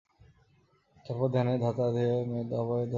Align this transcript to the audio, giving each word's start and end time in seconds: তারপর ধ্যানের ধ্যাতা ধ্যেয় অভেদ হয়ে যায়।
তারপর 1.05 1.27
ধ্যানের 1.29 1.57
ধ্যাতা 1.59 1.85
ধ্যেয় 1.87 2.15
অভেদ 2.21 2.49
হয়ে 2.61 2.79
যায়। 2.79 2.89